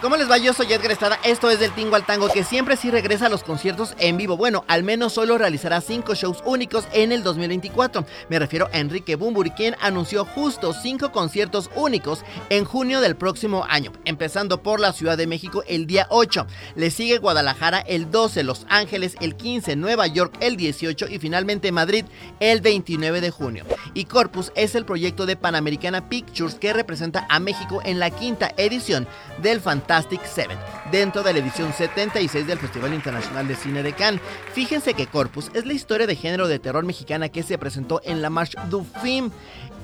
[0.00, 0.38] ¿Cómo les va?
[0.38, 3.28] Yo soy Edgar Estrada, esto es del Tingo al Tango, que siempre sí regresa a
[3.28, 4.38] los conciertos en vivo.
[4.38, 8.06] Bueno, al menos solo realizará cinco shows únicos en el 2024.
[8.30, 13.66] Me refiero a Enrique Bumburi, quien anunció justo cinco conciertos únicos en junio del próximo
[13.68, 16.46] año, empezando por la Ciudad de México el día 8.
[16.76, 21.72] Le sigue Guadalajara el 12, Los Ángeles el 15, Nueva York el 18 y finalmente
[21.72, 22.06] Madrid
[22.40, 23.66] el 29 de junio.
[23.92, 28.54] Y Corpus es el proyecto de Panamericana Pictures que representa a México en la quinta
[28.56, 29.06] edición
[29.42, 30.56] del Fantástico Fantastic Seven,
[30.92, 34.20] dentro de la edición 76 del Festival Internacional de Cine de Cannes.
[34.52, 38.22] Fíjense que Corpus es la historia de género de terror mexicana que se presentó en
[38.22, 39.32] la Marche du Film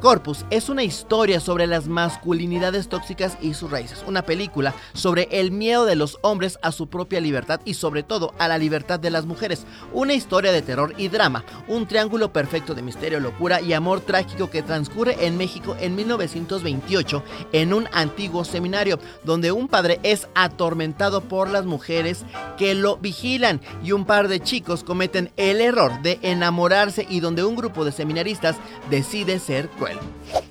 [0.00, 5.52] Corpus es una historia sobre las masculinidades tóxicas y sus raíces, una película sobre el
[5.52, 9.10] miedo de los hombres a su propia libertad y sobre todo a la libertad de
[9.10, 13.74] las mujeres, una historia de terror y drama, un triángulo perfecto de misterio, locura y
[13.74, 20.00] amor trágico que transcurre en México en 1928 en un antiguo seminario donde un padre
[20.02, 22.24] es atormentado por las mujeres
[22.56, 27.44] que lo vigilan y un par de chicos cometen el error de enamorarse y donde
[27.44, 28.56] un grupo de seminaristas
[28.88, 29.68] decide ser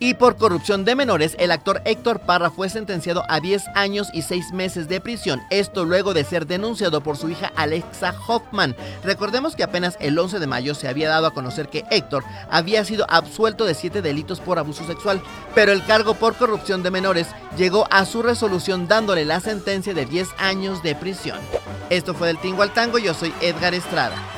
[0.00, 4.22] Y por corrupción de menores, el actor Héctor Parra fue sentenciado a 10 años y
[4.22, 8.76] 6 meses de prisión, esto luego de ser denunciado por su hija Alexa Hoffman.
[9.04, 12.84] Recordemos que apenas el 11 de mayo se había dado a conocer que Héctor había
[12.84, 15.20] sido absuelto de 7 delitos por abuso sexual,
[15.54, 20.06] pero el cargo por corrupción de menores llegó a su resolución dándole la sentencia de
[20.06, 21.38] 10 años de prisión.
[21.90, 24.37] Esto fue del Tingo al Tango, yo soy Edgar Estrada.